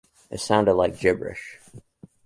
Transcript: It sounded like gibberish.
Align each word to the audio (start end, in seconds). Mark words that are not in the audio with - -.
It 0.31 0.39
sounded 0.39 0.73
like 0.73 0.97
gibberish. 0.99 1.59